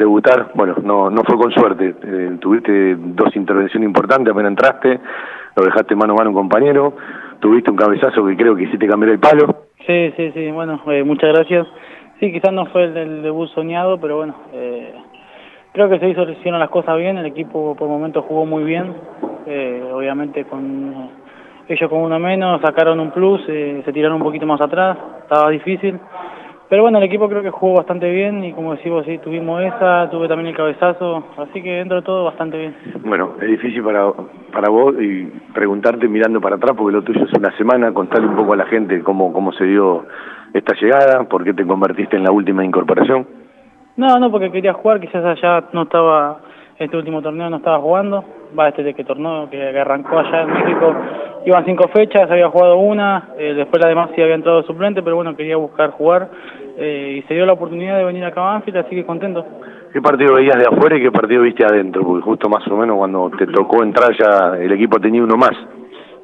debutar, 0.00 0.50
bueno, 0.54 0.76
no, 0.82 1.10
no 1.10 1.22
fue 1.24 1.36
con 1.36 1.52
suerte, 1.52 1.94
eh, 2.02 2.36
tuviste 2.40 2.96
dos 2.96 3.34
intervenciones 3.36 3.86
importantes, 3.86 4.32
apenas 4.32 4.50
entraste, 4.50 4.98
lo 5.56 5.64
dejaste 5.64 5.94
mano 5.94 6.14
a 6.14 6.16
mano 6.16 6.30
un 6.30 6.36
compañero, 6.36 6.94
tuviste 7.38 7.70
un 7.70 7.76
cabezazo 7.76 8.24
que 8.24 8.36
creo 8.36 8.56
que 8.56 8.64
hiciste 8.64 8.88
cambiar 8.88 9.12
el 9.12 9.18
palo. 9.18 9.66
Sí, 9.86 10.12
sí, 10.16 10.32
sí, 10.32 10.50
bueno, 10.50 10.80
eh, 10.86 11.04
muchas 11.04 11.34
gracias. 11.34 11.66
Sí, 12.18 12.32
quizás 12.32 12.52
no 12.52 12.66
fue 12.66 12.84
el, 12.84 13.22
debut 13.22 13.48
soñado, 13.50 13.98
pero 14.00 14.16
bueno, 14.16 14.34
eh, 14.52 14.94
creo 15.72 15.88
que 15.90 15.98
se 15.98 16.08
hizo, 16.08 16.28
hicieron 16.30 16.60
las 16.60 16.70
cosas 16.70 16.96
bien, 16.96 17.18
el 17.18 17.26
equipo 17.26 17.74
por 17.76 17.88
momentos 17.88 18.24
jugó 18.26 18.46
muy 18.46 18.64
bien, 18.64 18.94
obviamente 19.92 20.44
con 20.44 21.10
ellos 21.68 21.90
con 21.90 22.00
uno 22.00 22.18
menos 22.18 22.60
sacaron 22.62 23.00
un 23.00 23.10
plus, 23.10 23.44
se 23.46 23.92
tiraron 23.92 24.16
un 24.16 24.22
poquito 24.22 24.46
más 24.46 24.60
atrás, 24.60 24.96
estaba 25.22 25.50
difícil. 25.50 25.98
Pero 26.70 26.82
bueno, 26.82 26.98
el 26.98 27.04
equipo 27.04 27.28
creo 27.28 27.42
que 27.42 27.50
jugó 27.50 27.78
bastante 27.78 28.08
bien 28.08 28.44
y 28.44 28.52
como 28.52 28.76
decimos, 28.76 29.04
sí, 29.04 29.18
tuvimos 29.18 29.60
esa, 29.60 30.08
tuve 30.08 30.28
también 30.28 30.50
el 30.50 30.56
cabezazo, 30.56 31.24
así 31.36 31.60
que 31.60 31.78
dentro 31.78 31.96
de 31.96 32.02
todo 32.02 32.24
bastante 32.26 32.58
bien. 32.58 32.76
Bueno, 33.04 33.32
es 33.40 33.48
difícil 33.48 33.82
para, 33.82 34.12
para 34.52 34.70
vos 34.70 34.94
y 35.00 35.24
preguntarte 35.52 36.06
mirando 36.06 36.40
para 36.40 36.54
atrás, 36.54 36.76
porque 36.78 36.92
lo 36.92 37.02
tuyo 37.02 37.24
es 37.24 37.32
una 37.36 37.50
semana, 37.56 37.92
contarle 37.92 38.28
un 38.28 38.36
poco 38.36 38.52
a 38.52 38.56
la 38.56 38.66
gente 38.66 39.02
cómo, 39.02 39.32
cómo 39.32 39.52
se 39.52 39.64
dio 39.64 40.06
esta 40.54 40.74
llegada, 40.80 41.24
por 41.24 41.42
qué 41.42 41.54
te 41.54 41.66
convertiste 41.66 42.16
en 42.16 42.22
la 42.22 42.30
última 42.30 42.64
incorporación. 42.64 43.26
No, 43.96 44.20
no, 44.20 44.30
porque 44.30 44.52
quería 44.52 44.72
jugar, 44.74 45.00
quizás 45.00 45.24
allá 45.24 45.64
no 45.72 45.82
estaba, 45.82 46.38
este 46.78 46.96
último 46.96 47.20
torneo 47.20 47.50
no 47.50 47.56
estaba 47.56 47.80
jugando, 47.80 48.24
va 48.56 48.68
este 48.68 48.84
de 48.84 48.94
que 48.94 49.02
torneo, 49.02 49.50
que 49.50 49.60
arrancó 49.76 50.20
allá 50.20 50.42
en 50.42 50.52
México, 50.52 50.94
iban 51.46 51.64
cinco 51.64 51.88
fechas, 51.88 52.30
había 52.30 52.48
jugado 52.48 52.76
una, 52.76 53.30
eh, 53.38 53.54
después 53.54 53.82
la 53.82 53.88
demás 53.88 54.10
sí 54.14 54.22
había 54.22 54.34
entrado 54.34 54.62
suplente, 54.64 55.02
pero 55.02 55.16
bueno, 55.16 55.36
quería 55.36 55.56
buscar 55.56 55.90
jugar 55.90 56.28
eh, 56.76 57.18
y 57.18 57.22
se 57.28 57.34
dio 57.34 57.46
la 57.46 57.54
oportunidad 57.54 57.98
de 57.98 58.04
venir 58.04 58.24
acá 58.24 58.40
a 58.40 58.52
Banfield, 58.52 58.78
así 58.78 58.94
que 58.94 59.04
contento. 59.04 59.44
¿Qué 59.92 60.00
partido 60.00 60.34
veías 60.34 60.56
de 60.56 60.66
afuera 60.66 60.96
y 60.96 61.02
qué 61.02 61.10
partido 61.10 61.42
viste 61.42 61.64
adentro? 61.64 62.02
Porque 62.02 62.22
justo 62.22 62.48
más 62.48 62.66
o 62.68 62.76
menos 62.76 62.96
cuando 62.96 63.30
te 63.36 63.46
tocó 63.46 63.82
entrar 63.82 64.10
ya 64.16 64.56
el 64.56 64.70
equipo 64.72 65.00
tenía 65.00 65.22
uno 65.22 65.36
más. 65.36 65.52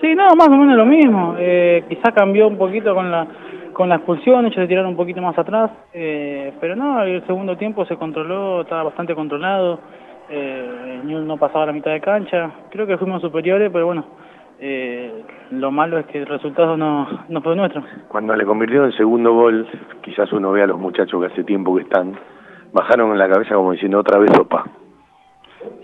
Sí, 0.00 0.14
no, 0.16 0.26
más 0.36 0.48
o 0.48 0.56
menos 0.56 0.76
lo 0.76 0.84
mismo. 0.84 1.36
Eh, 1.38 1.84
quizá 1.88 2.10
cambió 2.10 2.48
un 2.48 2.58
poquito 2.58 2.92
con 2.94 3.10
la 3.10 3.26
con 3.72 3.88
la 3.88 3.96
expulsión, 3.96 4.44
ellos 4.44 4.56
se 4.56 4.66
tiraron 4.66 4.90
un 4.90 4.96
poquito 4.96 5.20
más 5.20 5.36
atrás, 5.38 5.70
eh, 5.92 6.52
pero 6.60 6.76
no, 6.76 7.02
el 7.02 7.26
segundo 7.26 7.56
tiempo 7.56 7.84
se 7.86 7.96
controló, 7.96 8.62
estaba 8.62 8.84
bastante 8.84 9.14
controlado, 9.14 9.80
eh, 10.28 11.00
no 11.04 11.36
pasaba 11.36 11.66
la 11.66 11.72
mitad 11.72 11.90
de 11.90 12.00
cancha, 12.00 12.50
creo 12.70 12.86
que 12.86 12.98
fuimos 12.98 13.22
superiores, 13.22 13.70
pero 13.72 13.86
bueno, 13.86 14.04
eh, 14.64 15.24
lo 15.50 15.72
malo 15.72 15.98
es 15.98 16.06
que 16.06 16.18
el 16.18 16.26
resultado 16.26 16.76
no, 16.76 17.24
no 17.28 17.42
fue 17.42 17.56
nuestro. 17.56 17.82
Cuando 18.06 18.36
le 18.36 18.44
convirtió 18.44 18.84
en 18.84 18.92
segundo 18.92 19.34
gol, 19.34 19.66
quizás 20.02 20.32
uno 20.32 20.52
vea 20.52 20.64
a 20.64 20.68
los 20.68 20.78
muchachos 20.78 21.20
que 21.20 21.32
hace 21.32 21.42
tiempo 21.42 21.74
que 21.74 21.82
están, 21.82 22.14
bajaron 22.72 23.10
en 23.10 23.18
la 23.18 23.28
cabeza 23.28 23.56
como 23.56 23.72
diciendo 23.72 23.98
otra 23.98 24.20
vez 24.20 24.30
opa. 24.38 24.64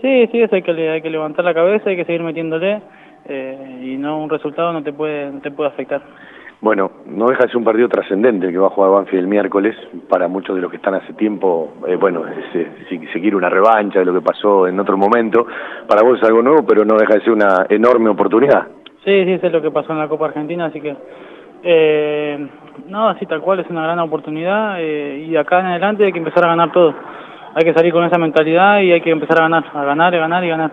Sí, 0.01 0.27
sí, 0.31 0.41
eso 0.41 0.55
hay 0.55 0.61
que, 0.61 0.89
hay 0.89 1.01
que 1.01 1.09
levantar 1.09 1.43
la 1.43 1.53
cabeza, 1.53 1.89
hay 1.89 1.97
que 1.97 2.05
seguir 2.05 2.23
metiéndole 2.23 2.81
eh, 3.25 3.81
y 3.83 3.97
no 3.97 4.23
un 4.23 4.29
resultado 4.29 4.71
no 4.71 4.81
te 4.81 4.93
puede, 4.93 5.29
no 5.29 5.41
te 5.41 5.51
puede 5.51 5.69
afectar. 5.71 6.01
Bueno, 6.61 6.91
no 7.05 7.27
deja 7.27 7.43
de 7.43 7.49
ser 7.49 7.57
un 7.57 7.65
partido 7.65 7.89
trascendente 7.89 8.49
que 8.49 8.57
va 8.57 8.67
a 8.67 8.71
jugar 8.71 8.91
Banfield 8.91 9.23
el 9.23 9.27
miércoles. 9.27 9.75
Para 10.07 10.29
muchos 10.29 10.55
de 10.55 10.61
los 10.61 10.71
que 10.71 10.77
están 10.77 10.93
hace 10.93 11.13
tiempo, 11.13 11.73
eh, 11.85 11.97
bueno, 11.97 12.23
se, 12.53 12.95
si 13.19 13.21
se 13.21 13.21
quiere 13.21 13.35
una 13.35 13.49
revancha 13.49 13.99
de 13.99 14.05
lo 14.05 14.13
que 14.13 14.21
pasó 14.21 14.67
en 14.67 14.79
otro 14.79 14.97
momento. 14.97 15.45
Para 15.87 16.03
vos 16.03 16.17
es 16.17 16.27
algo 16.27 16.41
nuevo, 16.41 16.65
pero 16.65 16.85
no 16.85 16.95
deja 16.95 17.15
de 17.15 17.21
ser 17.21 17.33
una 17.33 17.65
enorme 17.69 18.09
oportunidad. 18.09 18.67
Sí, 19.03 19.25
sí, 19.25 19.39
es 19.41 19.51
lo 19.51 19.61
que 19.61 19.71
pasó 19.71 19.93
en 19.93 19.99
la 19.99 20.07
Copa 20.07 20.27
Argentina, 20.27 20.65
así 20.65 20.81
que... 20.81 20.95
Eh, 21.61 22.47
no, 22.87 23.09
así 23.09 23.25
tal 23.25 23.41
cual, 23.41 23.59
es 23.59 23.69
una 23.69 23.83
gran 23.83 23.99
oportunidad 23.99 24.77
eh, 24.79 25.25
y 25.27 25.35
acá 25.35 25.59
en 25.59 25.65
adelante 25.65 26.05
hay 26.05 26.13
que 26.13 26.19
empezar 26.19 26.45
a 26.45 26.49
ganar 26.49 26.71
todo. 26.71 26.93
Hay 27.53 27.63
que 27.63 27.73
salir 27.73 27.91
con 27.91 28.05
esa 28.05 28.17
mentalidad 28.17 28.79
y 28.79 28.91
hay 28.93 29.01
que 29.01 29.09
empezar 29.09 29.39
a 29.39 29.43
ganar, 29.43 29.65
a 29.73 29.83
ganar, 29.83 30.15
a 30.15 30.19
ganar 30.19 30.43
y 30.43 30.49
ganar. 30.49 30.71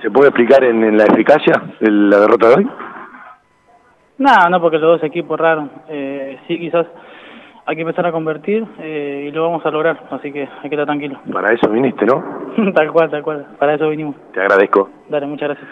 ¿Se 0.00 0.10
puede 0.10 0.28
explicar 0.28 0.64
en, 0.64 0.96
la 0.96 1.04
eficacia 1.04 1.52
de 1.80 1.90
la 1.90 2.20
derrota 2.20 2.48
de 2.48 2.54
hoy? 2.54 2.68
No, 4.18 4.48
no, 4.50 4.60
porque 4.60 4.78
los 4.78 4.98
dos 4.98 5.04
equipos 5.04 5.38
raros. 5.38 5.68
Eh, 5.88 6.38
sí, 6.46 6.58
quizás 6.58 6.86
hay 7.66 7.76
que 7.76 7.82
empezar 7.82 8.06
a 8.06 8.12
convertir 8.12 8.64
eh, 8.80 9.11
y 9.22 9.30
lo 9.30 9.42
vamos 9.42 9.64
a 9.64 9.70
lograr, 9.70 10.00
así 10.10 10.32
que 10.32 10.42
hay 10.42 10.68
que 10.68 10.74
estar 10.74 10.86
tranquilo. 10.86 11.18
Para 11.32 11.54
eso 11.54 11.70
viniste, 11.70 12.04
¿no? 12.04 12.22
tal 12.74 12.92
cual, 12.92 13.10
tal 13.10 13.22
cual, 13.22 13.46
para 13.58 13.74
eso 13.74 13.88
vinimos. 13.88 14.16
Te 14.32 14.40
agradezco. 14.40 14.90
Dale, 15.08 15.26
muchas 15.26 15.50
gracias. 15.50 15.68